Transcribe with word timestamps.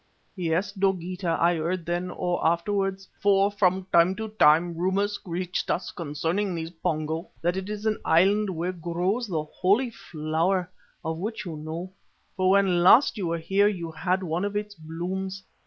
"Yes, 0.35 0.71
Dogeetah. 0.71 1.37
I 1.39 1.57
heard 1.57 1.85
then, 1.85 2.09
or 2.09 2.43
afterwards 2.43 3.07
for 3.21 3.51
from 3.51 3.85
time 3.93 4.15
to 4.15 4.29
time 4.29 4.75
rumours 4.75 5.19
reach 5.23 5.63
us 5.69 5.91
concerning 5.91 6.55
these 6.55 6.71
Pongo 6.71 7.29
that 7.43 7.55
it 7.55 7.69
is 7.69 7.85
an 7.85 7.99
island 8.03 8.49
where 8.49 8.71
grows 8.73 9.27
the 9.27 9.43
Holy 9.43 9.91
Flower, 9.91 10.67
of 11.05 11.19
which 11.19 11.45
you 11.45 11.55
know, 11.55 11.93
for 12.35 12.49
when 12.49 12.81
last 12.81 13.15
you 13.15 13.27
were 13.27 13.37
here 13.37 13.67
you 13.67 13.91
had 13.91 14.23
one 14.23 14.43
of 14.43 14.55
its 14.55 14.73
blooms. 14.73 15.43